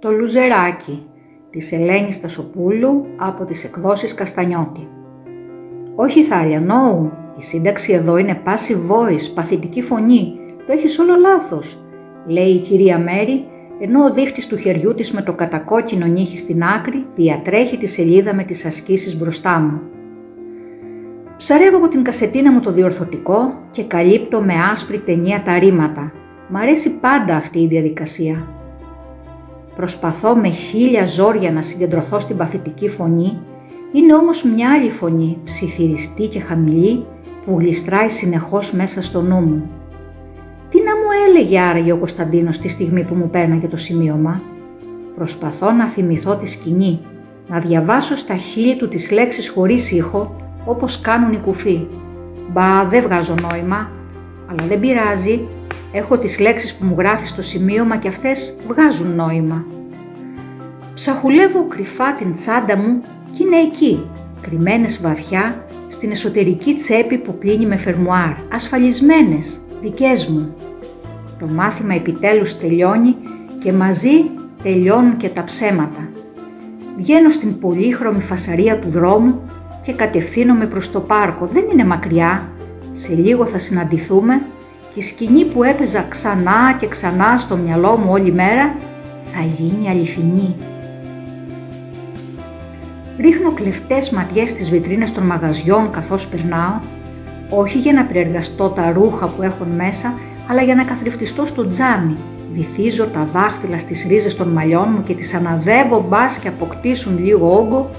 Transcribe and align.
Το 0.00 0.10
Λουζεράκι 0.12 1.06
της 1.50 1.72
Ελένης 1.72 2.20
Τασοπούλου 2.20 3.06
από 3.16 3.44
τις 3.44 3.64
εκδόσεις 3.64 4.14
Καστανιώτη. 4.14 4.88
Όχι 5.94 6.22
Θάλια, 6.22 6.60
νόου, 6.60 7.12
η 7.38 7.42
σύνταξη 7.42 7.92
εδώ 7.92 8.16
είναι 8.16 8.42
passive 8.44 8.90
voice, 8.92 9.34
παθητική 9.34 9.82
φωνή. 9.82 10.38
Το 10.66 10.72
έχεις 10.72 10.98
όλο 10.98 11.16
λάθος, 11.16 11.78
λέει 12.26 12.48
η 12.48 12.58
κυρία 12.58 12.98
Μέρη, 12.98 13.44
ενώ 13.80 14.04
ο 14.04 14.12
δείχτης 14.12 14.46
του 14.46 14.56
χεριού 14.56 14.94
της 14.94 15.12
με 15.12 15.22
το 15.22 15.32
κατακόκκινο 15.32 16.06
νύχι 16.06 16.38
στην 16.38 16.62
άκρη 16.62 17.06
διατρέχει 17.14 17.76
τη 17.76 17.86
σελίδα 17.86 18.34
με 18.34 18.42
τις 18.42 18.64
ασκήσεις 18.64 19.18
μπροστά 19.18 19.58
μου. 19.58 19.80
Ψαρεύω 21.36 21.76
από 21.76 21.88
την 21.88 22.02
κασετίνα 22.02 22.52
μου 22.52 22.60
το 22.60 22.72
διορθωτικό 22.72 23.54
και 23.70 23.84
καλύπτω 23.84 24.40
με 24.40 24.54
άσπρη 24.72 24.98
ταινία 24.98 25.42
τα 25.44 25.58
ρήματα. 25.58 26.12
Μ' 26.48 26.56
αρέσει 26.56 26.98
πάντα 27.00 27.36
αυτή 27.36 27.58
η 27.58 27.66
διαδικασία. 27.66 28.54
Προσπαθώ 29.76 30.36
με 30.36 30.48
χίλια 30.48 31.06
ζόρια 31.06 31.52
να 31.52 31.62
συγκεντρωθώ 31.62 32.20
στην 32.20 32.36
παθητική 32.36 32.88
φωνή, 32.88 33.38
είναι 33.92 34.14
όμως 34.14 34.42
μια 34.42 34.70
άλλη 34.70 34.90
φωνή, 34.90 35.38
ψιθυριστή 35.44 36.26
και 36.26 36.40
χαμηλή, 36.40 37.06
που 37.46 37.58
γλιστράει 37.58 38.08
συνεχώς 38.08 38.72
μέσα 38.72 39.02
στο 39.02 39.22
νου 39.22 39.40
μου. 39.40 39.70
Τι 40.68 40.78
να 40.78 40.94
μου 40.96 41.28
έλεγε 41.28 41.60
άραγε 41.60 41.92
ο 41.92 41.96
Κωνσταντίνος 41.96 42.58
τη 42.58 42.68
στιγμή 42.68 43.04
που 43.04 43.14
μου 43.14 43.30
πέρναγε 43.30 43.68
το 43.68 43.76
σημείωμα; 43.76 44.42
Προσπαθώ 45.16 45.70
να 45.70 45.86
θυμηθώ 45.86 46.36
τη 46.36 46.48
σκηνή, 46.48 47.00
να 47.48 47.58
διαβάσω 47.58 48.16
στα 48.16 48.34
χείλη 48.34 48.76
του 48.76 48.88
τις 48.88 49.10
λέξεις 49.10 49.48
χωρίς 49.48 49.92
ήχο, 49.92 50.36
όπως 50.64 51.00
κάνουν 51.00 51.32
οι 51.32 51.38
κουφοί. 51.38 51.86
Μπα, 52.52 52.84
δεν 52.84 53.02
βγάζω 53.02 53.34
νόημα, 53.50 53.90
αλλά 54.46 54.68
δεν 54.68 54.80
πειράζει, 54.80 55.48
έχω 55.92 56.18
τις 56.18 56.38
λέξεις 56.38 56.74
που 56.74 56.84
μου 56.84 56.94
γράφεις 56.98 57.30
στο 57.30 57.42
σημείωμα 57.42 57.96
και 57.96 58.08
αυτές 58.08 58.56
βγάζουν 58.68 59.14
νόημα. 59.14 59.64
Ψαχουλεύω 60.94 61.66
κρυφά 61.66 62.14
την 62.14 62.34
τσάντα 62.34 62.76
μου 62.76 63.02
και 63.32 63.42
είναι 63.42 63.56
εκεί, 63.56 64.10
κρυμμένες 64.40 65.00
βαθιά 65.00 65.64
στην 65.88 66.10
εσωτερική 66.10 66.74
τσέπη 66.74 67.18
που 67.18 67.38
κλείνει 67.38 67.66
με 67.66 67.76
φερμουάρ, 67.76 68.34
ασφαλισμένες, 68.52 69.60
δικές 69.80 70.26
μου. 70.26 70.54
Το 71.38 71.46
μάθημα 71.46 71.94
επιτέλους 71.94 72.58
τελειώνει 72.58 73.16
και 73.62 73.72
μαζί 73.72 74.30
τελειώνουν 74.62 75.16
και 75.16 75.28
τα 75.28 75.44
ψέματα. 75.44 76.08
Βγαίνω 76.96 77.30
στην 77.30 77.58
πολύχρωμη 77.58 78.22
φασαρία 78.22 78.78
του 78.78 78.90
δρόμου 78.90 79.40
και 79.82 79.92
κατευθύνομαι 79.92 80.66
προς 80.66 80.90
το 80.90 81.00
πάρκο. 81.00 81.46
Δεν 81.46 81.64
είναι 81.72 81.84
μακριά, 81.84 82.48
σε 82.90 83.14
λίγο 83.14 83.46
θα 83.46 83.58
συναντηθούμε 83.58 84.34
και 84.34 84.59
η 84.94 85.02
σκηνή 85.02 85.44
που 85.44 85.62
έπαιζα 85.62 86.02
ξανά 86.02 86.76
και 86.78 86.88
ξανά 86.88 87.38
στο 87.38 87.56
μυαλό 87.56 87.96
μου 87.96 88.10
όλη 88.10 88.32
μέρα 88.32 88.74
θα 89.20 89.40
γίνει 89.40 89.88
αληθινή. 89.88 90.56
Ρίχνω 93.18 93.50
κλεφτές 93.50 94.10
ματιές 94.10 94.50
στις 94.50 94.70
βιτρίνες 94.70 95.12
των 95.12 95.22
μαγαζιών 95.22 95.90
καθώς 95.90 96.28
περνάω, 96.28 96.80
όχι 97.50 97.78
για 97.78 97.92
να 97.92 98.04
περιεργαστώ 98.04 98.68
τα 98.68 98.92
ρούχα 98.92 99.26
που 99.26 99.42
έχουν 99.42 99.68
μέσα, 99.68 100.18
αλλά 100.46 100.62
για 100.62 100.74
να 100.74 100.84
καθρεφτιστώ 100.84 101.46
στο 101.46 101.68
τζάμι. 101.68 102.16
Βυθίζω 102.52 103.06
τα 103.06 103.28
δάχτυλα 103.32 103.78
στις 103.78 104.06
ρίζες 104.08 104.36
των 104.36 104.48
μαλλιών 104.48 104.88
μου 104.90 105.02
και 105.02 105.14
τις 105.14 105.34
αναδεύω 105.34 106.06
μπας 106.08 106.38
και 106.38 106.48
αποκτήσουν 106.48 107.24
λίγο 107.24 107.58
όγκο, 107.58 107.90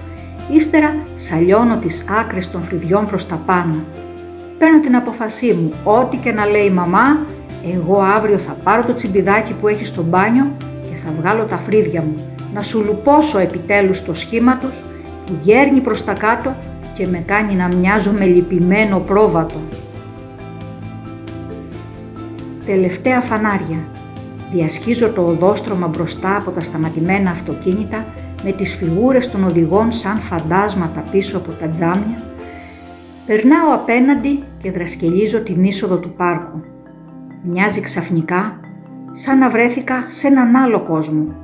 ύστερα 0.51 0.95
σαλιώνω 1.15 1.77
τις 1.77 2.05
άκρες 2.19 2.51
των 2.51 2.63
φρυδιών 2.63 3.05
προς 3.05 3.27
τα 3.27 3.35
πάνω. 3.35 3.75
Παίρνω 4.61 4.79
την 4.79 4.95
αποφασή 4.95 5.53
μου, 5.53 5.73
ό,τι 5.83 6.17
και 6.17 6.31
να 6.31 6.45
λέει 6.45 6.65
η 6.65 6.69
μαμά, 6.69 7.25
εγώ 7.73 8.01
αύριο 8.01 8.37
θα 8.37 8.57
πάρω 8.63 8.85
το 8.85 8.93
τσιμπιδάκι 8.93 9.53
που 9.53 9.67
έχει 9.67 9.85
στο 9.85 10.03
μπάνιο 10.03 10.51
και 10.89 10.95
θα 10.95 11.11
βγάλω 11.19 11.43
τα 11.43 11.57
φρύδια 11.57 12.01
μου, 12.01 12.35
να 12.53 12.61
σου 12.61 12.83
λουπώσω 12.83 13.39
επιτέλους 13.39 14.03
το 14.03 14.13
σχήμα 14.13 14.57
τους 14.57 14.83
που 15.25 15.33
γέρνει 15.41 15.79
προς 15.79 16.03
τα 16.03 16.13
κάτω 16.13 16.55
και 16.93 17.07
με 17.07 17.17
κάνει 17.17 17.55
να 17.55 17.67
μοιάζω 17.67 18.11
με 18.11 18.25
λυπημένο 18.25 18.99
πρόβατο. 18.99 19.59
Τελευταία 22.65 23.21
φανάρια. 23.21 23.83
Διασχίζω 24.51 25.09
το 25.09 25.21
οδόστρωμα 25.21 25.87
μπροστά 25.87 26.35
από 26.35 26.51
τα 26.51 26.61
σταματημένα 26.61 27.29
αυτοκίνητα 27.29 28.05
με 28.43 28.51
τις 28.51 28.75
φιγούρες 28.75 29.31
των 29.31 29.43
οδηγών 29.43 29.91
σαν 29.91 30.19
φαντάσματα 30.19 31.03
πίσω 31.11 31.37
από 31.37 31.51
τα 31.51 31.67
τζάμια. 31.67 32.30
Περνάω 33.25 33.73
απέναντι 33.73 34.43
και 34.57 34.71
δρασκελίζω 34.71 35.43
την 35.43 35.63
είσοδο 35.63 35.97
του 35.97 36.13
πάρκου. 36.13 36.61
Μοιάζει 37.43 37.81
ξαφνικά 37.81 38.59
σαν 39.11 39.37
να 39.37 39.49
βρέθηκα 39.49 40.05
σε 40.07 40.27
έναν 40.27 40.55
άλλο 40.55 40.81
κόσμο 40.83 41.35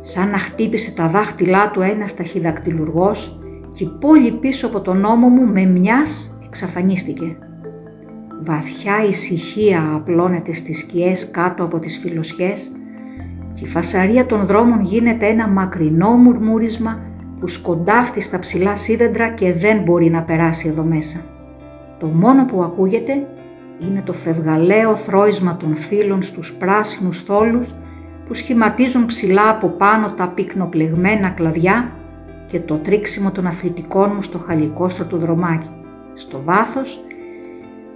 σαν 0.00 0.30
να 0.30 0.38
χτύπησε 0.38 0.94
τα 0.94 1.08
δάχτυλά 1.08 1.70
του 1.70 1.80
ένας 1.80 2.14
ταχυδακτηλουργός 2.14 3.40
και 3.72 3.84
η 3.84 3.92
πόλη 4.00 4.32
πίσω 4.32 4.66
από 4.66 4.80
τον 4.80 5.04
ώμο 5.04 5.28
μου 5.28 5.46
με 5.46 5.64
μιας 5.64 6.38
εξαφανίστηκε. 6.44 7.36
Βαθιά 8.44 9.04
ησυχία 9.08 9.92
απλώνεται 9.94 10.52
στις 10.52 10.78
σκιές 10.78 11.30
κάτω 11.30 11.64
από 11.64 11.78
τις 11.78 11.98
φιλοσιές 11.98 12.70
και 13.52 13.64
η 13.64 13.66
φασαρία 13.66 14.26
των 14.26 14.46
δρόμων 14.46 14.82
γίνεται 14.82 15.26
ένα 15.26 15.48
μακρινό 15.48 16.10
μουρμούρισμα 16.10 17.02
που 17.40 17.46
σκοντάφτει 17.46 18.20
στα 18.20 18.38
ψηλά 18.38 18.76
σίδεντρα 18.76 19.28
και 19.28 19.52
δεν 19.52 19.82
μπορεί 19.82 20.10
να 20.10 20.22
περάσει 20.22 20.68
εδώ 20.68 20.82
μέσα. 20.82 21.18
Το 21.98 22.06
μόνο 22.06 22.44
που 22.44 22.62
ακούγεται 22.62 23.26
είναι 23.78 24.02
το 24.06 24.12
φευγαλαίο 24.12 24.96
θρόισμα 24.96 25.56
των 25.56 25.76
φύλων 25.76 26.22
στους 26.22 26.52
πράσινους 26.52 27.20
θόλους 27.20 27.74
που 28.26 28.34
σχηματίζουν 28.34 29.06
ψηλά 29.06 29.50
από 29.50 29.68
πάνω 29.68 30.10
τα 30.10 30.28
πυκνοπλεγμένα 30.28 31.28
κλαδιά 31.28 31.92
και 32.46 32.60
το 32.60 32.74
τρίξιμο 32.76 33.30
των 33.30 33.46
αθλητικών 33.46 34.12
μου 34.14 34.22
στο 34.22 34.38
χαλικόστρο 34.38 35.04
του 35.04 35.18
δρομάκι. 35.18 35.70
Στο 36.14 36.40
βάθος, 36.44 37.04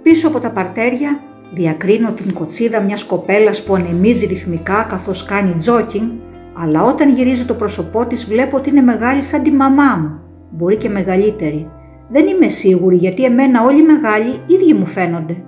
πίσω 0.03 0.27
από 0.27 0.39
τα 0.39 0.51
παρτέρια, 0.51 1.19
διακρίνω 1.53 2.11
την 2.11 2.33
κοτσίδα 2.33 2.81
μιας 2.81 3.03
κοπέλας 3.03 3.63
που 3.63 3.75
ανεμίζει 3.75 4.25
ρυθμικά 4.25 4.83
καθώς 4.89 5.25
κάνει 5.25 5.53
τζόκινγκ, 5.53 6.09
αλλά 6.53 6.83
όταν 6.83 7.09
γυρίζει 7.09 7.45
το 7.45 7.53
πρόσωπό 7.53 8.05
της 8.05 8.25
βλέπω 8.25 8.57
ότι 8.57 8.69
είναι 8.69 8.81
μεγάλη 8.81 9.21
σαν 9.21 9.43
τη 9.43 9.51
μαμά 9.51 9.97
μου, 10.01 10.19
μπορεί 10.49 10.77
και 10.77 10.89
μεγαλύτερη. 10.89 11.71
Δεν 12.09 12.27
είμαι 12.27 12.47
σίγουρη 12.47 12.95
γιατί 12.95 13.23
εμένα 13.23 13.63
όλοι 13.63 13.79
οι 13.79 13.85
μεγάλοι 13.85 14.41
ίδιοι 14.47 14.73
μου 14.73 14.85
φαίνονται. 14.85 15.43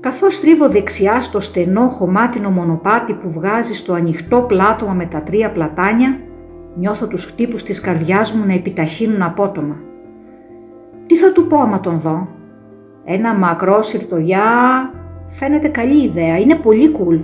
Καθώς 0.00 0.34
στρίβω 0.34 0.68
δεξιά 0.68 1.20
στο 1.20 1.40
στενό 1.40 1.88
χωμάτινο 1.88 2.50
μονοπάτι 2.50 3.12
που 3.12 3.30
βγάζει 3.30 3.74
στο 3.74 3.92
ανοιχτό 3.92 4.40
πλάτωμα 4.40 4.92
με 4.92 5.04
τα 5.04 5.22
τρία 5.22 5.50
πλατάνια, 5.50 6.20
νιώθω 6.74 7.06
τους 7.06 7.24
χτύπους 7.24 7.62
της 7.62 7.80
καρδιάς 7.80 8.32
μου 8.32 8.46
να 8.46 8.52
επιταχύνουν 8.52 9.22
απότομα. 9.22 9.76
Τι 11.06 11.16
θα 11.16 11.32
του 11.32 11.46
πω 11.46 11.58
άμα 11.58 11.80
τον 11.80 11.98
δω; 11.98 12.28
Ένα 13.04 13.34
μακρό 13.34 13.82
συρτογιά 13.82 14.42
φαίνεται 15.26 15.68
καλή 15.68 16.02
ιδέα, 16.04 16.38
είναι 16.38 16.54
πολύ 16.54 16.96
cool. 16.98 17.20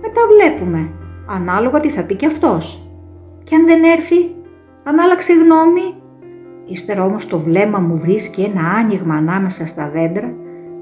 Μετά 0.00 0.20
βλέπουμε, 0.36 0.90
ανάλογα 1.26 1.80
τι 1.80 1.88
θα 1.88 2.02
πει 2.02 2.14
και 2.14 2.26
αυτός. 2.26 2.88
Και 3.44 3.54
αν 3.54 3.66
δεν 3.66 3.82
έρθει, 3.82 4.34
αν 4.84 4.98
άλλαξε 4.98 5.32
γνώμη. 5.32 5.94
Ύστερα 6.64 7.04
όμως 7.04 7.26
το 7.26 7.38
βλέμμα 7.38 7.78
μου 7.78 7.98
βρίσκει 7.98 8.42
ένα 8.42 8.68
άνοιγμα 8.68 9.14
ανάμεσα 9.14 9.66
στα 9.66 9.90
δέντρα 9.90 10.34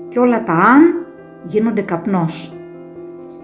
και 0.08 0.18
όλα 0.18 0.44
τα 0.44 0.52
αν 0.52 1.06
γίνονται 1.42 1.80
καπνός. 1.80 2.56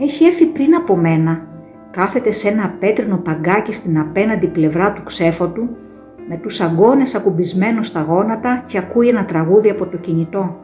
Έχει 0.00 0.25
έρθει 0.25 0.47
πριν 0.47 0.75
από 0.75 0.97
μένα, 0.97 1.47
κάθεται 1.91 2.31
σε 2.31 2.48
ένα 2.48 2.75
πέτρινο 2.78 3.16
παγκάκι 3.16 3.75
στην 3.75 3.98
απέναντι 3.98 4.47
πλευρά 4.47 4.92
του 4.92 5.03
ξέφωτου, 5.03 5.68
με 6.28 6.36
τους 6.36 6.60
αγκώνες 6.60 7.15
ακουμπισμένους 7.15 7.86
στα 7.86 8.00
γόνατα 8.00 8.62
και 8.66 8.78
ακούει 8.78 9.09
ένα 9.09 9.24
τραγούδι 9.24 9.71
από 9.71 9.86
το 9.86 9.97
κινητό. 9.97 10.60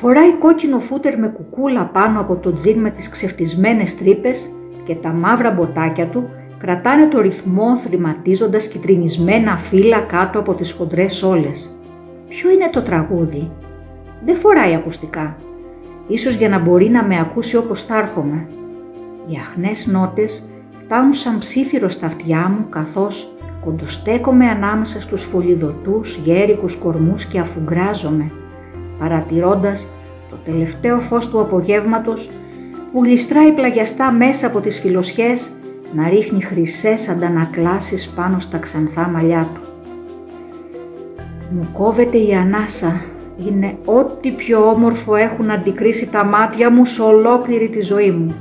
Φοράει 0.00 0.32
κόκκινο 0.32 0.78
φούτερ 0.78 1.18
με 1.18 1.28
κουκούλα 1.28 1.84
πάνω 1.84 2.20
από 2.20 2.36
το 2.36 2.52
τζιν 2.52 2.80
με 2.80 2.90
τις 2.90 3.08
ξεφτισμένες 3.08 3.96
τρύπες 3.96 4.50
και 4.84 4.94
τα 4.94 5.12
μαύρα 5.12 5.50
μποτάκια 5.50 6.06
του 6.06 6.28
κρατάνε 6.58 7.06
το 7.06 7.20
ρυθμό 7.20 7.76
θρηματίζοντας 7.76 8.68
κυτρινισμένα 8.68 9.56
φύλλα 9.56 10.00
κάτω 10.00 10.38
από 10.38 10.54
τις 10.54 10.72
χοντρές 10.72 11.22
όλες. 11.22 11.78
Ποιο 12.28 12.50
είναι 12.50 12.70
το 12.72 12.82
τραγούδι, 12.82 13.50
δεν 14.24 14.36
φοράει 14.36 14.74
ακουστικά, 14.74 15.36
ίσως 16.06 16.34
για 16.34 16.48
να 16.48 16.58
μπορεί 16.58 16.88
να 16.88 17.04
με 17.04 17.18
ακούσει 17.20 17.56
όπως 17.56 17.84
θα 17.84 17.98
έρχομαι. 17.98 18.46
Οι 19.28 19.36
αχνές 19.40 19.86
νότες 19.86 20.48
φτάνουν 20.72 21.12
σαν 21.12 21.38
ψήφιρο 21.38 21.88
στα 21.88 22.06
αυτιά 22.06 22.48
μου 22.48 22.68
καθώς 22.68 23.36
κοντοστέκομαι 23.64 24.46
ανάμεσα 24.46 25.00
στους 25.00 25.22
φωλιδωτούς 25.22 26.16
γέρικους 26.16 26.76
κορμούς 26.76 27.24
και 27.24 27.38
αφουγκράζομαι, 27.38 28.32
παρατηρώντας 28.98 29.88
το 30.30 30.36
τελευταίο 30.44 30.98
φως 30.98 31.28
του 31.30 31.40
απογεύματος 31.40 32.30
που 32.92 33.04
γλιστράει 33.04 33.52
πλαγιαστά 33.52 34.12
μέσα 34.12 34.46
από 34.46 34.60
τις 34.60 34.80
φιλοσιές 34.80 35.52
να 35.94 36.08
ρίχνει 36.08 36.40
χρυσές 36.40 37.08
αντανακλάσεις 37.08 38.08
πάνω 38.08 38.40
στα 38.40 38.58
ξανθά 38.58 39.08
μαλλιά 39.08 39.48
του. 39.54 39.60
Μου 41.50 41.68
κόβεται 41.72 42.18
η 42.18 42.34
ανάσα 42.34 43.00
είναι 43.46 43.78
ό,τι 43.84 44.30
πιο 44.30 44.68
όμορφο 44.70 45.14
έχουν 45.14 45.50
αντικρίσει 45.50 46.08
τα 46.08 46.24
μάτια 46.24 46.70
μου 46.70 46.84
σε 46.84 47.02
ολόκληρη 47.02 47.68
τη 47.68 47.80
ζωή 47.80 48.10
μου. 48.10 48.34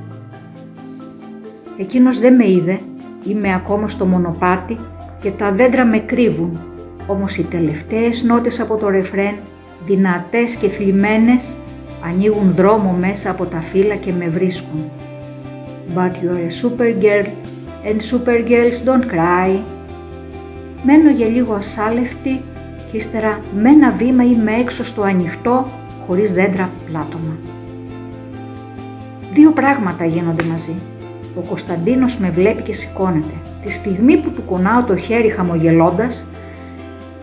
Εκείνος 1.77 2.19
δεν 2.19 2.35
με 2.35 2.49
είδε, 2.49 2.79
είμαι 3.23 3.53
ακόμα 3.53 3.87
στο 3.87 4.05
μονοπάτι 4.05 4.77
και 5.21 5.31
τα 5.31 5.51
δέντρα 5.51 5.85
με 5.85 5.97
κρύβουν, 5.97 6.59
όμως 7.07 7.37
οι 7.37 7.43
τελευταίες 7.43 8.23
νότες 8.23 8.59
από 8.59 8.77
το 8.77 8.89
ρεφρέν, 8.89 9.35
δυνατές 9.85 10.55
και 10.55 10.67
θλιμμένες, 10.67 11.55
ανοίγουν 12.05 12.53
δρόμο 12.55 12.91
μέσα 12.99 13.29
από 13.29 13.45
τα 13.45 13.61
φύλλα 13.61 13.95
και 13.95 14.13
με 14.13 14.27
βρίσκουν. 14.29 14.91
But 15.95 16.11
you're 16.11 16.47
a 16.47 16.61
super 16.61 17.03
girl 17.03 17.25
and 17.85 18.01
super 18.01 18.49
girls 18.49 18.83
don't 18.85 19.05
cry. 19.13 19.59
Μένω 20.83 21.09
για 21.09 21.27
λίγο 21.27 21.53
ασάλευτη 21.53 22.41
και 22.91 22.97
ύστερα 22.97 23.41
με 23.55 23.69
ένα 23.69 23.91
βήμα 23.91 24.23
είμαι 24.23 24.51
έξω 24.51 24.83
στο 24.83 25.01
ανοιχτό 25.01 25.67
χωρίς 26.07 26.33
δέντρα 26.33 26.69
πλάτωμα. 26.85 27.37
Δύο 29.33 29.51
πράγματα 29.51 30.05
γίνονται 30.05 30.43
μαζί. 30.43 30.75
Ο 31.35 31.41
Κωνσταντίνος 31.41 32.17
με 32.17 32.29
βλέπει 32.29 32.61
και 32.61 32.73
σηκώνεται. 32.73 33.33
Τη 33.61 33.71
στιγμή 33.71 34.17
που 34.17 34.29
του 34.29 34.45
κονάω 34.45 34.83
το 34.83 34.95
χέρι 34.95 35.29
χαμογελώντας, 35.29 36.27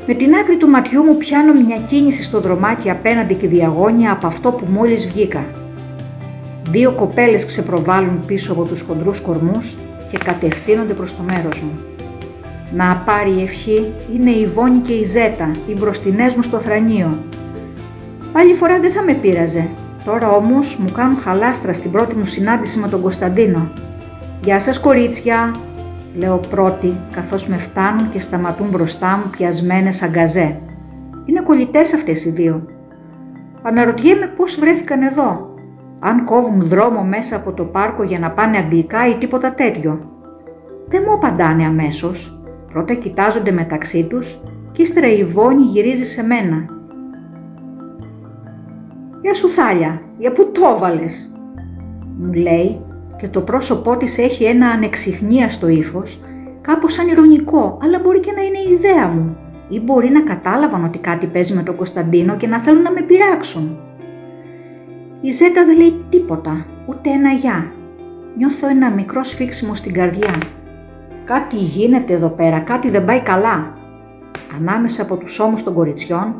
με 0.07 0.15
την 0.15 0.35
άκρη 0.35 0.57
του 0.57 0.69
ματιού 0.69 1.03
μου 1.03 1.17
πιάνω 1.17 1.53
μια 1.53 1.77
κίνηση 1.87 2.23
στο 2.23 2.41
δρομάκι 2.41 2.91
απέναντι 2.91 3.35
και 3.35 3.49
διαγώνια 3.49 4.13
από 4.13 4.27
αυτό 4.27 4.53
που 4.53 4.67
μόλις 4.69 5.07
βγήκα. 5.07 5.45
Δύο 6.71 6.93
κοπέλες 6.93 7.47
ξεπροβάλλουν 7.47 8.25
πίσω 8.27 8.53
από 8.53 8.65
τους 8.65 8.81
χοντρούς 8.81 9.21
κορμούς 9.21 9.75
και 10.11 10.19
κατευθύνονται 10.25 10.93
προς 10.93 11.17
το 11.17 11.23
μέρος 11.23 11.61
μου. 11.61 11.79
Να 12.73 13.03
πάρει 13.07 13.31
η 13.31 13.43
ευχή 13.43 13.93
είναι 14.15 14.31
η 14.31 14.47
Βόνη 14.47 14.79
και 14.79 14.93
η 14.93 15.05
Ζέτα, 15.05 15.51
οι 15.67 15.73
μπροστινές 15.73 16.35
μου 16.35 16.43
στο 16.43 16.59
θρανίο. 16.59 17.19
Πάλι 18.33 18.55
φορά 18.55 18.81
δεν 18.81 18.91
θα 18.91 19.03
με 19.03 19.13
πείραζε. 19.13 19.69
Τώρα 20.05 20.31
όμως 20.31 20.77
μου 20.77 20.93
κάνουν 20.93 21.19
χαλάστρα 21.19 21.73
στην 21.73 21.91
πρώτη 21.91 22.15
μου 22.15 22.27
συνάντηση 22.27 22.79
με 22.79 22.89
τον 22.89 23.01
Κωνσταντίνο. 23.01 23.71
«Γεια 24.45 24.61
σας 24.61 24.81
κορίτσια», 24.81 25.51
λέω 26.15 26.41
πρώτη, 26.51 26.97
καθώς 27.13 27.47
με 27.47 27.57
φτάνουν 27.57 28.11
και 28.11 28.21
σταματούν 28.21 28.69
μπροστά 28.69 29.17
μου 29.17 29.31
πιασμένες 29.31 30.03
αγκαζέ. 30.03 30.61
Είναι 31.25 31.41
κολλητές 31.41 31.95
αυτές 31.95 32.25
οι 32.25 32.31
δύο. 32.31 32.67
Αναρωτιέμαι 33.63 34.27
πώς 34.37 34.59
βρέθηκαν 34.59 35.03
εδώ, 35.03 35.55
αν 36.01 36.25
κόβουν 36.25 36.67
δρόμο 36.67 37.03
μέσα 37.03 37.37
από 37.37 37.53
το 37.53 37.65
πάρκο 37.65 38.03
για 38.03 38.19
να 38.19 38.31
πάνε 38.31 38.57
αγγλικά 38.57 39.09
ή 39.09 39.15
τίποτα 39.15 39.55
τέτοιο. 39.55 40.11
Δεν 40.89 41.03
μου 41.07 41.13
απαντάνε 41.13 41.65
αμέσως. 41.65 42.45
Πρώτα 42.73 42.95
κοιτάζονται 42.95 43.51
μεταξύ 43.51 44.07
τους 44.07 44.41
και 44.73 44.83
ύστερα 44.83 45.13
η 45.13 45.25
Βόνη 45.25 45.63
γυρίζει 45.63 46.05
σε 46.05 46.23
μένα. 46.23 46.67
«Γεια 49.23 49.35
σου 49.35 49.49
Θάλια, 49.49 50.01
για 50.19 50.33
πού 50.33 50.51
το 50.53 50.79
βάλες» 50.79 51.35
μου 52.19 52.33
λέει 52.33 52.81
και 53.25 53.31
το 53.31 53.41
πρόσωπό 53.41 53.97
της 53.97 54.19
έχει 54.19 54.45
ένα 54.45 54.69
ανεξιχνίαστο 54.69 55.69
ύφος, 55.69 56.21
κάπως 56.61 56.93
σαν 56.93 57.09
ηρωνικό, 57.09 57.79
αλλά 57.83 57.99
μπορεί 57.99 58.21
και 58.21 58.33
να 58.33 58.43
είναι 58.43 58.59
η 58.59 58.73
ιδέα 58.73 59.09
μου. 59.09 59.37
Ή 59.69 59.81
μπορεί 59.81 60.11
να 60.11 60.21
κατάλαβαν 60.21 60.85
ότι 60.85 60.99
κάτι 60.99 61.27
παίζει 61.27 61.55
με 61.55 61.63
τον 61.63 61.77
Κωνσταντίνο 61.77 62.37
και 62.37 62.47
να 62.47 62.59
θέλουν 62.59 62.83
να 62.83 62.91
με 62.91 63.01
πειράξουν. 63.01 63.81
Η 65.21 65.31
Ζέτα 65.31 65.65
δεν 65.65 65.77
λέει 65.77 66.05
τίποτα, 66.11 66.67
ούτε 66.87 67.11
ένα 67.11 67.31
γεια. 67.31 67.73
Νιώθω 68.37 68.69
ένα 68.69 68.91
μικρό 68.91 69.23
σφίξιμο 69.23 69.75
στην 69.75 69.93
καρδιά. 69.93 70.35
Κάτι 71.25 71.57
γίνεται 71.57 72.13
εδώ 72.13 72.29
πέρα, 72.29 72.61
κάτι 72.61 72.91
δεν 72.91 73.05
πάει 73.05 73.21
καλά. 73.21 73.75
Ανάμεσα 74.59 75.03
από 75.03 75.17
τους 75.17 75.39
ώμους 75.39 75.63
των 75.63 75.75
κοριτσιών 75.75 76.35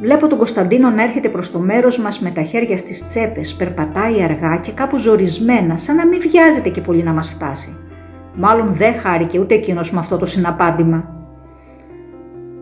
Βλέπω 0.00 0.26
τον 0.26 0.38
Κωνσταντίνο 0.38 0.90
να 0.90 1.02
έρχεται 1.02 1.28
προς 1.28 1.50
το 1.50 1.58
μέρος 1.58 1.98
μας 1.98 2.20
με 2.20 2.30
τα 2.30 2.42
χέρια 2.42 2.76
στις 2.76 3.06
τσέπες, 3.06 3.54
περπατάει 3.54 4.22
αργά 4.22 4.56
και 4.56 4.72
κάπου 4.72 4.96
ζορισμένα, 4.96 5.76
σαν 5.76 5.96
να 5.96 6.06
μην 6.06 6.20
βιάζεται 6.20 6.68
και 6.68 6.80
πολύ 6.80 7.02
να 7.02 7.12
μας 7.12 7.28
φτάσει. 7.28 7.76
Μάλλον 8.34 8.72
δεν 8.72 8.94
χάρηκε 8.94 9.38
ούτε 9.38 9.54
εκείνος 9.54 9.92
με 9.92 9.98
αυτό 9.98 10.16
το 10.16 10.26
συναπάντημα. 10.26 11.10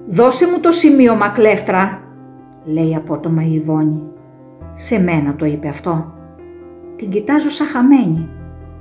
«Δώσε 0.07 0.47
μου 0.47 0.61
το 0.61 0.73
σημείωμα, 0.73 1.29
κλέφτρα», 1.29 2.03
λέει 2.65 2.95
απότομα 2.95 3.43
η 3.43 3.53
Ιβόνη. 3.53 4.03
«Σε 4.73 5.03
μένα 5.03 5.35
το 5.37 5.45
είπε 5.45 5.69
αυτό». 5.69 6.13
Την 6.97 7.11
κοιτάζω 7.11 7.51
σαν 7.51 7.67
χαμένη. 7.67 8.29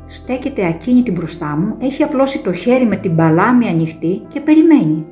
Στέκεται 0.06 0.68
ακίνητη 0.68 1.12
μπροστά 1.12 1.46
μου, 1.46 1.76
έχει 1.80 2.04
απλώσει 2.04 2.44
το 2.44 2.54
χέρι 2.54 2.86
με 2.86 2.96
την 2.96 3.16
παλάμη 3.16 3.68
ανοιχτή 3.68 4.22
και 4.28 4.40
περιμένει. 4.40 5.06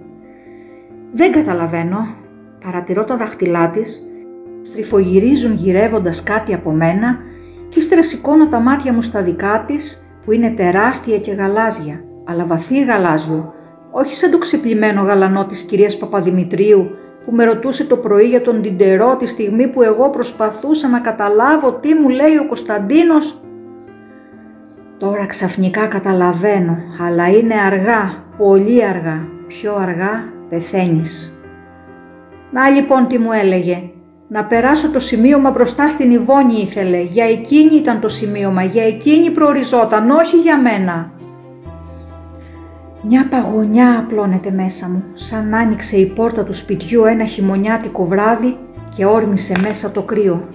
Δεν 1.14 1.32
καταλαβαίνω, 1.32 2.08
Παρατηρώ 2.66 3.04
τα 3.04 3.18
δάχτυλά 3.18 3.70
της, 3.70 4.02
στριφογυρίζουν 4.62 5.54
γυρεύοντας 5.54 6.24
κάτι 6.24 6.54
από 6.54 6.72
μένα 6.72 7.18
και 7.70 7.80
ύστερα 7.80 8.04
σηκώνω 8.04 8.48
τα 8.48 8.60
μάτια 8.60 8.94
μου 8.94 9.02
στα 9.02 9.22
δικά 9.22 9.64
της 9.68 10.06
που 10.26 10.32
είναι 10.32 10.50
τεράστια 10.50 11.18
και 11.18 11.32
γαλάζια, 11.32 12.04
αλλά 12.26 12.46
βαθύ 12.46 12.84
γαλάζιο, 12.84 13.54
όχι 13.92 14.16
σαν 14.16 14.32
το 14.32 14.38
ξεπλημένο 14.38 15.02
γαλανό 15.02 15.46
της 15.46 15.62
κυρίας 15.62 15.98
Παπαδημητρίου 15.98 16.90
που 17.26 17.32
με 17.32 17.44
ρωτούσε 17.44 17.86
το 17.86 17.98
πρωί 17.98 18.28
για 18.28 18.42
τον 18.42 18.62
Τιντερό 18.62 19.16
τη 19.16 19.28
στιγμή 19.28 19.68
που 19.68 19.82
εγώ 19.82 20.10
προσπαθούσα 20.10 20.88
να 20.88 21.00
καταλάβω 21.00 21.72
τι 21.74 21.94
μου 21.94 22.10
λέει 22.10 22.38
ο 22.38 22.48
Κωνσταντίνος. 22.48 23.42
Τώρα 24.98 25.26
ξαφνικά 25.26 25.88
καταλαβαίνω, 25.88 26.78
αλλά 27.08 27.30
είναι 27.30 27.54
αργά, 27.66 28.24
πολύ 28.38 28.86
αργά, 28.86 29.28
πιο 29.48 29.76
αργά 29.76 30.34
πεθαίνεις. 30.50 31.41
Να 32.52 32.70
λοιπόν 32.70 33.08
τι 33.08 33.18
μου 33.18 33.32
έλεγε. 33.32 33.84
Να 34.28 34.46
περάσω 34.46 34.90
το 34.90 35.00
σημείωμα 35.00 35.50
μπροστά 35.50 35.90
στην 35.90 36.12
Ιβόνη 36.12 36.54
ήθελε. 36.54 37.02
Για 37.02 37.26
εκείνη 37.26 37.76
ήταν 37.76 38.00
το 38.00 38.10
σημείωμα, 38.10 38.64
για 38.64 38.84
εκείνη 38.84 39.30
προοριζόταν, 39.30 40.10
όχι 40.10 40.38
για 40.38 40.58
μένα. 40.58 41.12
Μια 43.02 43.28
παγωνιά 43.28 44.00
απλώνεται 44.00 44.52
μέσα 44.52 44.90
μου, 44.90 45.04
σαν 45.14 45.54
άνοιξε 45.54 45.98
η 45.98 46.06
πόρτα 46.06 46.44
του 46.44 46.54
σπιτιού 46.54 47.04
ένα 47.04 47.26
χειμωνιάτικο 47.26 48.06
βράδυ 48.06 48.58
και 48.96 49.06
όρμησε 49.06 49.56
μέσα 49.62 49.92
το 49.92 50.02
κρύο. 50.02 50.50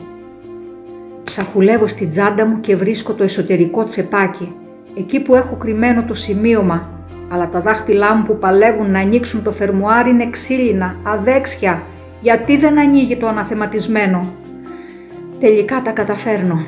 Ψαχουλεύω 1.25 1.87
στην 1.87 2.11
τσάντα 2.11 2.47
μου 2.47 2.61
και 2.61 2.77
βρίσκω 2.77 3.13
το 3.13 3.23
εσωτερικό 3.23 3.85
τσεπάκι, 3.85 4.55
εκεί 4.97 5.21
που 5.21 5.35
έχω 5.35 5.57
κρυμμένο 5.57 6.05
το 6.05 6.15
σημείωμα 6.15 6.96
αλλά 7.29 7.49
τα 7.49 7.61
δάχτυλά 7.61 8.15
μου 8.15 8.23
που 8.23 8.39
παλεύουν 8.39 8.91
να 8.91 9.01
ανοίξουν 9.01 9.43
το 9.43 9.53
φερμουάρ 9.53 10.07
είναι 10.07 10.31
ξύλινα, 10.31 10.97
αδέξια. 11.03 11.83
Γιατί 12.21 12.57
δεν 12.57 12.79
ανοίγει 12.79 13.17
το 13.17 13.29
αναθεματισμένο; 13.29 14.33
Τελικά 15.41 15.83
τα 15.83 15.91
καταφέρνω. 15.91 16.65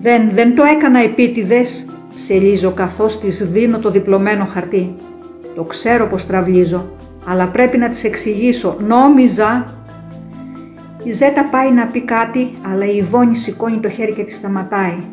Δεν, 0.00 0.30
δεν 0.32 0.54
το 0.54 0.62
έκανα 0.62 0.98
επίτηδες, 0.98 1.86
ψελίζω 2.14 2.70
καθώς 2.70 3.20
της 3.20 3.50
δίνω 3.50 3.78
το 3.78 3.90
διπλωμένο 3.90 4.44
χαρτί. 4.44 4.96
Το 5.54 5.64
ξέρω 5.64 6.06
πως 6.06 6.26
τραυλίζω, 6.26 6.92
αλλά 7.26 7.46
πρέπει 7.46 7.78
να 7.78 7.88
της 7.88 8.04
εξηγήσω. 8.04 8.76
Νόμιζα... 8.86 9.82
Η 11.04 11.12
Ζέτα 11.12 11.44
πάει 11.44 11.72
να 11.72 11.86
πει 11.86 12.00
κάτι, 12.00 12.58
αλλά 12.72 12.84
η 12.86 12.96
Ιβόνη 12.96 13.36
σηκώνει 13.36 13.78
το 13.78 13.88
χέρι 13.88 14.12
και 14.12 14.22
τη 14.22 14.32
σταματάει. 14.32 15.04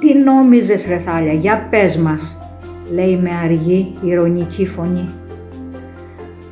Τι 0.00 0.14
νόμιζες 0.14 0.86
ρε 0.86 0.98
Θάλια, 0.98 1.32
για 1.32 1.66
πες 1.70 1.96
μας 1.96 2.43
λέει 2.92 3.16
με 3.22 3.30
αργή 3.44 3.94
ηρωνική 4.02 4.66
φωνή. 4.66 5.08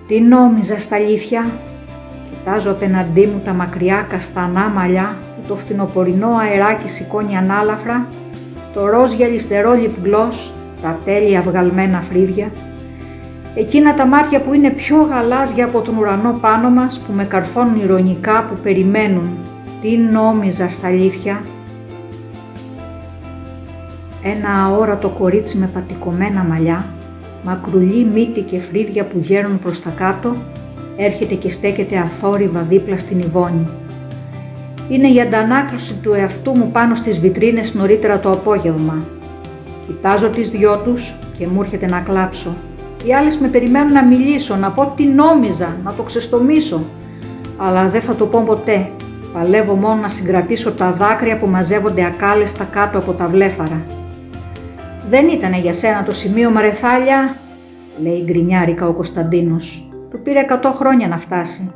Τι 0.07 0.21
νόμιζα 0.21 0.79
στα 0.79 0.97
αλήθεια, 0.97 1.51
κοιτάζω 2.31 2.71
απέναντί 2.71 3.27
μου 3.27 3.41
τα 3.45 3.53
μακριά 3.53 4.07
καστανά 4.09 4.69
μαλλιά 4.69 5.19
που 5.21 5.49
το 5.49 5.57
φθινοπορεινό 5.57 6.37
αεράκι 6.37 6.89
σηκώνει 6.89 7.37
ανάλαφρα, 7.37 8.09
το 8.75 8.87
ροζ 8.87 9.13
γυαλιστερό 9.13 9.73
λιπγλός, 9.73 10.55
τα 10.83 10.99
τέλεια 11.05 11.43
βγαλμένα 11.43 12.01
φρύδια, 12.01 12.53
εκείνα 13.55 13.95
τα 13.95 14.07
μάτια 14.07 14.41
που 14.41 14.53
είναι 14.53 14.71
πιο 14.71 14.97
γαλάζια 15.03 15.65
από 15.65 15.81
τον 15.81 15.97
ουρανό 15.97 16.39
πάνω 16.41 16.71
μας 16.71 17.01
που 17.01 17.13
με 17.13 17.25
καρφώνουν 17.25 17.81
ηρωνικά 17.81 18.45
που 18.45 18.55
περιμένουν. 18.63 19.39
Τι 19.81 19.97
νόμιζα 19.97 20.69
στα 20.69 20.87
αλήθεια, 20.87 21.45
ένα 24.23 24.65
αόρατο 24.65 25.09
κορίτσι 25.09 25.59
με 25.59 25.67
πατικωμένα 25.67 26.43
μαλλιά, 26.43 26.87
μακρουλή 27.43 28.05
μύτη 28.05 28.41
και 28.41 28.59
φρύδια 28.59 29.07
που 29.07 29.19
γέρνουν 29.23 29.59
προς 29.59 29.83
τα 29.83 29.91
κάτω, 29.91 30.37
έρχεται 30.97 31.35
και 31.35 31.51
στέκεται 31.51 31.99
αθόρυβα 31.99 32.61
δίπλα 32.61 32.97
στην 32.97 33.19
Ιβόνη. 33.19 33.69
Είναι 34.89 35.09
η 35.09 35.21
αντανάκλωση 35.21 35.95
του 36.03 36.13
εαυτού 36.13 36.57
μου 36.57 36.71
πάνω 36.73 36.95
στις 36.95 37.21
βιτρίνες 37.21 37.75
νωρίτερα 37.75 38.21
το 38.21 38.33
απόγευμα. 38.33 39.05
Κοιτάζω 39.87 40.29
τις 40.29 40.51
δυο 40.51 40.77
τους 40.77 41.15
και 41.39 41.47
μου 41.47 41.63
έρχεται 41.63 41.87
να 41.87 42.01
κλάψω. 42.01 42.57
Οι 43.05 43.15
άλλες 43.15 43.39
με 43.39 43.49
περιμένουν 43.49 43.93
να 43.93 44.05
μιλήσω, 44.05 44.57
να 44.57 44.71
πω 44.71 44.93
τι 44.97 45.05
νόμιζα, 45.07 45.77
να 45.85 45.93
το 45.93 46.03
ξεστομίσω. 46.03 46.85
Αλλά 47.57 47.89
δεν 47.89 48.01
θα 48.01 48.15
το 48.15 48.27
πω 48.27 48.43
ποτέ. 48.47 48.91
Παλεύω 49.33 49.75
μόνο 49.75 50.01
να 50.01 50.09
συγκρατήσω 50.09 50.73
τα 50.73 50.93
δάκρυα 50.93 51.39
που 51.39 51.47
μαζεύονται 51.47 52.05
ακάλεστα 52.05 52.65
κάτω 52.65 52.99
από 52.99 53.13
τα 53.13 53.29
βλέφαρα. 53.29 54.02
«Δεν 55.09 55.29
ήτανε 55.29 55.59
για 55.59 55.73
σένα 55.73 56.03
το 56.03 56.13
σημείο 56.13 56.51
Μαρεθάλια», 56.51 57.37
λέει 58.03 58.23
γκρινιάρικα 58.25 58.89
ο 58.89 58.93
Κωνσταντίνος. 58.93 59.93
«Του 60.11 60.23
πήρε 60.23 60.39
εκατό 60.39 60.73
χρόνια 60.73 61.09
να 61.09 61.19
φτάσει». 61.19 61.73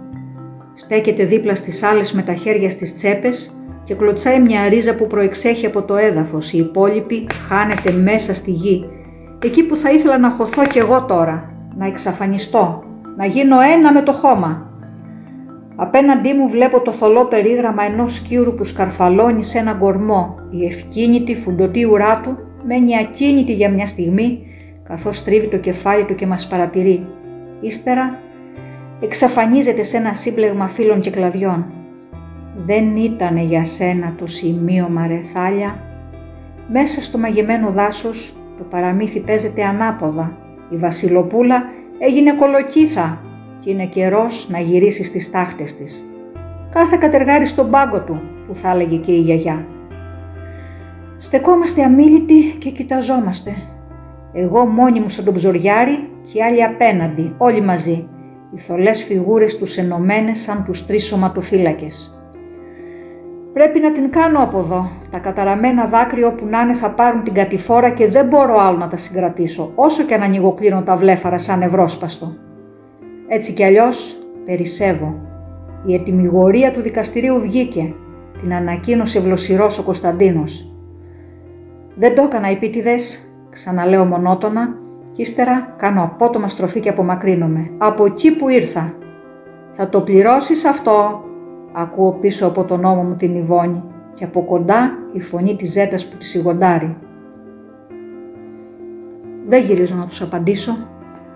Στέκεται 0.74 1.24
δίπλα 1.24 1.54
στις 1.54 1.82
άλλες 1.82 2.12
με 2.12 2.22
τα 2.22 2.34
χέρια 2.34 2.70
στις 2.70 2.94
τσέπες 2.94 3.60
και 3.84 3.94
κλωτσάει 3.94 4.40
μια 4.40 4.68
ρίζα 4.68 4.94
που 4.94 5.06
προεξέχει 5.06 5.66
από 5.66 5.82
το 5.82 5.96
έδαφος. 5.96 6.52
Η 6.52 6.58
υπόλοιπη 6.58 7.26
χάνεται 7.48 7.92
μέσα 7.92 8.34
στη 8.34 8.50
γη 8.50 8.84
εκεί 9.46 9.64
που 9.64 9.76
θα 9.76 9.90
ήθελα 9.90 10.18
να 10.18 10.30
χωθώ 10.30 10.66
κι 10.66 10.78
εγώ 10.78 11.02
τώρα, 11.02 11.50
να 11.76 11.86
εξαφανιστώ, 11.86 12.82
να 13.16 13.26
γίνω 13.26 13.56
ένα 13.60 13.92
με 13.92 14.02
το 14.02 14.12
χώμα. 14.12 14.70
Απέναντί 15.76 16.32
μου 16.32 16.48
βλέπω 16.48 16.80
το 16.80 16.92
θολό 16.92 17.24
περίγραμμα 17.24 17.82
ενός 17.82 18.14
σκύρου 18.14 18.54
που 18.54 18.64
σκαρφαλώνει 18.64 19.42
σε 19.42 19.58
ένα 19.58 19.72
κορμό. 19.72 20.34
Η 20.50 20.66
ευκίνητη 20.66 21.36
φουντωτή 21.36 21.84
ουρά 21.84 22.20
του 22.24 22.38
μένει 22.66 22.98
ακίνητη 22.98 23.52
για 23.52 23.70
μια 23.70 23.86
στιγμή, 23.86 24.46
καθώς 24.88 25.24
τρίβει 25.24 25.46
το 25.46 25.56
κεφάλι 25.56 26.04
του 26.04 26.14
και 26.14 26.26
μας 26.26 26.46
παρατηρεί. 26.46 27.06
Ύστερα 27.60 28.18
εξαφανίζεται 29.00 29.82
σε 29.82 29.96
ένα 29.96 30.14
σύμπλεγμα 30.14 30.68
φύλων 30.68 31.00
και 31.00 31.10
κλαδιών. 31.10 31.66
Δεν 32.66 32.96
ήτανε 32.96 33.42
για 33.42 33.64
σένα 33.64 34.14
το 34.18 34.26
σημείο 34.26 34.88
μαρεθάλια. 34.88 35.80
Μέσα 36.68 37.02
στο 37.02 37.18
μαγεμένο 37.18 37.70
δάσος 37.70 38.36
το 38.58 38.64
παραμύθι 38.70 39.20
παίζεται 39.20 39.64
ανάποδα. 39.64 40.36
Η 40.70 40.76
βασιλοπούλα 40.76 41.70
έγινε 41.98 42.32
κολοκύθα 42.34 43.20
και 43.64 43.70
είναι 43.70 43.86
καιρός 43.86 44.48
να 44.50 44.58
γυρίσει 44.58 45.04
στις 45.04 45.30
τάχτες 45.30 45.76
της. 45.76 46.10
Κάθε 46.70 46.96
κατεργάρι 47.00 47.46
στον 47.46 47.70
πάγκο 47.70 48.00
του, 48.00 48.20
που 48.46 48.56
θα 48.56 48.70
έλεγε 48.70 48.96
και 48.96 49.12
η 49.12 49.20
γιαγιά. 49.20 49.66
Στεκόμαστε 51.18 51.82
αμήλυτοι 51.82 52.56
και 52.58 52.70
κοιταζόμαστε. 52.70 53.50
Εγώ 54.32 54.66
μόνη 54.66 55.00
μου 55.00 55.08
σαν 55.08 55.24
τον 55.24 55.34
ψωριάρι 55.34 56.10
και 56.22 56.38
οι 56.38 56.42
άλλοι 56.42 56.64
απέναντι, 56.64 57.34
όλοι 57.38 57.60
μαζί. 57.60 58.08
Οι 58.54 58.58
θολές 58.58 59.04
φιγούρες 59.04 59.56
τους 59.56 59.76
ενωμένες 59.76 60.38
σαν 60.38 60.64
τους 60.64 60.86
τρεις 60.86 61.04
σωματοφύλακες. 61.04 62.20
Πρέπει 63.52 63.80
να 63.80 63.92
την 63.92 64.10
κάνω 64.10 64.42
από 64.42 64.58
εδώ. 64.58 64.90
Τα 65.10 65.18
καταραμένα 65.18 65.86
δάκρυα 65.86 66.26
όπου 66.26 66.46
να 66.46 66.60
είναι 66.60 66.74
θα 66.74 66.90
πάρουν 66.90 67.22
την 67.22 67.34
κατηφόρα 67.34 67.90
και 67.90 68.08
δεν 68.08 68.26
μπορώ 68.26 68.58
άλλο 68.58 68.78
να 68.78 68.88
τα 68.88 68.96
συγκρατήσω, 68.96 69.72
όσο 69.74 70.02
και 70.02 70.14
αν 70.14 70.22
ανοιγοκλίνω 70.22 70.82
τα 70.82 70.96
βλέφαρα 70.96 71.38
σαν 71.38 71.62
ευρώσπαστο. 71.62 72.36
Έτσι 73.28 73.52
κι 73.52 73.64
αλλιώς 73.64 74.16
περισσεύω. 74.46 75.14
Η 75.86 75.94
ετοιμιγορία 75.94 76.72
του 76.72 76.80
δικαστηρίου 76.80 77.40
βγήκε. 77.40 77.94
Την 78.40 78.54
ανακοίνωσε 78.54 79.20
βλοσιρός 79.20 79.78
ο 79.78 79.82
Κωνσταντίνος. 79.82 80.65
Δεν 81.98 82.14
το 82.14 82.22
έκανα 82.22 82.48
επίτηδες, 82.48 83.20
ξαναλέω 83.50 84.04
μονότονα 84.04 84.74
και 85.16 85.22
ύστερα 85.22 85.74
κάνω 85.76 86.02
απότομα 86.02 86.48
στροφή 86.48 86.80
και 86.80 86.88
απομακρύνομαι. 86.88 87.70
Από 87.78 88.04
εκεί 88.04 88.36
που 88.36 88.48
ήρθα. 88.48 88.94
Θα 89.70 89.88
το 89.88 90.00
πληρώσεις 90.00 90.64
αυτό, 90.64 91.24
ακούω 91.72 92.12
πίσω 92.12 92.46
από 92.46 92.64
τον 92.64 92.84
ώμο 92.84 93.02
μου 93.02 93.14
την 93.14 93.34
Ιβόνη 93.34 93.82
και 94.14 94.24
από 94.24 94.44
κοντά 94.44 94.98
η 95.12 95.20
φωνή 95.20 95.56
της 95.56 95.70
Ζέτας 95.70 96.06
που 96.08 96.16
τη 96.16 96.24
σιγοντάρει. 96.24 96.96
Δεν 99.48 99.64
γυρίζω 99.64 99.94
να 99.96 100.06
τους 100.06 100.22
απαντήσω. 100.22 100.76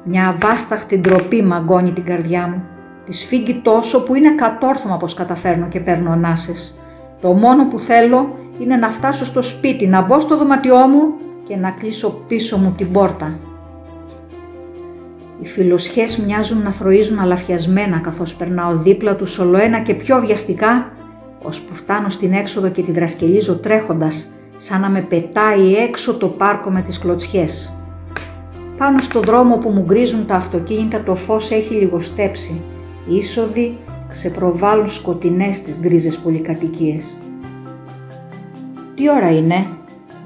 Μια 0.04 0.28
αβάσταχτη 0.28 0.98
ντροπή 0.98 1.42
μαγκώνει 1.42 1.92
την 1.92 2.04
καρδιά 2.04 2.46
μου. 2.46 2.62
Τη 3.04 3.12
σφίγγει 3.12 3.54
τόσο 3.54 4.04
που 4.04 4.14
είναι 4.14 4.34
κατόρθωμα 4.34 4.96
πως 4.96 5.14
καταφέρνω 5.14 5.66
και 5.66 5.80
παίρνω 5.80 6.10
ανάσες. 6.10 6.80
Το 7.20 7.32
μόνο 7.32 7.66
που 7.66 7.80
θέλω 7.80 8.38
είναι 8.60 8.76
να 8.76 8.90
φτάσω 8.90 9.24
στο 9.24 9.42
σπίτι, 9.42 9.86
να 9.86 10.02
μπω 10.02 10.20
στο 10.20 10.36
δωματιό 10.36 10.76
μου 10.76 11.14
και 11.48 11.56
να 11.56 11.70
κλείσω 11.70 12.10
πίσω 12.28 12.56
μου 12.56 12.74
την 12.76 12.92
πόρτα. 12.92 13.38
Οι 15.40 15.46
φιλοσχές 15.46 16.18
μοιάζουν 16.18 16.62
να 16.62 16.70
θροίζουν 16.70 17.18
αλαφιασμένα 17.18 17.98
καθώς 17.98 18.34
περνάω 18.34 18.76
δίπλα 18.76 19.16
τους 19.16 19.38
ολοένα 19.38 19.80
και 19.80 19.94
πιο 19.94 20.20
βιαστικά, 20.20 20.92
ώσπου 21.42 21.74
φτάνω 21.74 22.08
στην 22.08 22.32
έξοδο 22.32 22.68
και 22.68 22.82
τη 22.82 22.92
δρασκελίζω 22.92 23.58
τρέχοντας, 23.58 24.30
σαν 24.56 24.80
να 24.80 24.88
με 24.88 25.00
πετάει 25.00 25.74
έξω 25.74 26.14
το 26.14 26.28
πάρκο 26.28 26.70
με 26.70 26.82
τις 26.82 26.98
κλωτσιές. 26.98 27.74
Πάνω 28.76 28.98
στο 28.98 29.20
δρόμο 29.20 29.56
που 29.56 29.68
μου 29.68 29.82
γκρίζουν 29.82 30.26
τα 30.26 30.34
αυτοκίνητα 30.34 31.02
το 31.02 31.14
φως 31.14 31.50
έχει 31.50 31.74
λιγοστέψει. 31.74 32.64
Οι 33.08 33.16
είσοδοι 33.16 33.78
ξεπροβάλλουν 34.08 34.86
σκοτεινές 34.86 35.62
τις 35.62 35.78
γκρίζες 35.78 36.18
πολυκατοικίες. 36.18 37.19
Τι 39.00 39.10
ώρα 39.10 39.30
είναι, 39.30 39.66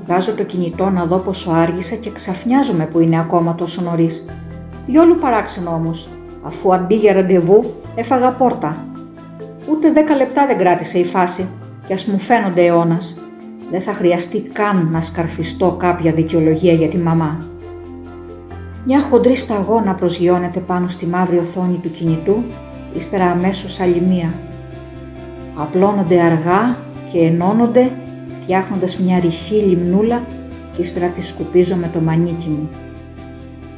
βγάζω 0.07 0.35
το 0.35 0.43
κινητό 0.43 0.91
να 0.91 1.05
δω 1.05 1.19
πόσο 1.19 1.51
άργησα 1.51 1.95
και 1.95 2.11
ξαφνιάζομαι 2.11 2.87
που 2.87 3.01
είναι 3.01 3.21
ακόμα 3.21 3.55
τόσο 3.55 3.83
νωρίς. 3.83 4.25
Διόλου 4.87 5.19
παράξενο 5.19 5.71
όμως, 5.71 6.09
αφού 6.43 6.75
αντί 6.75 6.95
για 6.95 7.13
ραντεβού 7.13 7.75
έφαγα 7.95 8.31
πόρτα. 8.31 8.87
Ούτε 9.71 9.93
δέκα 9.93 10.17
λεπτά 10.17 10.47
δεν 10.47 10.59
κράτησε 10.59 10.99
η 10.99 11.05
φάση 11.05 11.49
και 11.87 11.93
ας 11.93 12.07
μου 12.07 12.19
φαίνονται 12.19 12.65
αιώνας. 12.65 13.21
Δεν 13.71 13.81
θα 13.81 13.93
χρειαστεί 13.93 14.41
καν 14.41 14.89
να 14.93 15.01
σκαρφιστώ 15.01 15.77
κάποια 15.79 16.13
δικαιολογία 16.13 16.73
για 16.73 16.89
τη 16.89 16.99
μαμά. 16.99 17.47
Μια 18.85 19.01
χοντρή 19.01 19.37
σταγόνα 19.37 19.95
προσγειώνεται 19.95 20.61
πάνω 20.61 20.89
στη 20.89 21.07
μαύρη 21.07 21.39
οθόνη 21.39 21.81
του 21.83 21.91
κινητού, 21.91 22.43
ύστερα 22.95 23.25
αμέσως 23.25 23.81
άλλη 23.81 24.03
μία. 24.09 24.35
Απλώνονται 25.55 26.21
αργά 26.21 26.77
και 27.13 27.19
ενώνονται 27.19 27.91
φτιάχνοντας 28.45 28.99
μια 28.99 29.21
ρηχή 29.21 29.55
λιμνούλα 29.55 30.27
και 30.73 30.83
ύστερα 30.83 31.09
τη 31.09 31.23
σκουπίζω 31.23 31.77
με 31.77 31.89
το 31.93 32.01
μανίκι 32.01 32.49
μου. 32.49 32.69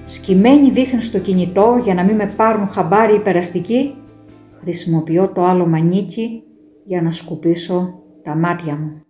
Σκυμμένη 0.06 0.70
δίθεν 0.70 1.00
στο 1.00 1.18
κινητό 1.18 1.80
για 1.84 1.94
να 1.94 2.02
μην 2.02 2.14
με 2.14 2.26
πάρουν 2.36 2.66
χαμπάρι 2.66 3.14
υπεραστικοί, 3.14 3.94
χρησιμοποιώ 4.60 5.28
το 5.28 5.44
άλλο 5.44 5.66
μανίκι 5.66 6.42
για 6.84 7.02
να 7.02 7.10
σκουπίσω 7.10 8.02
τα 8.22 8.36
μάτια 8.36 8.76
μου. 8.76 9.05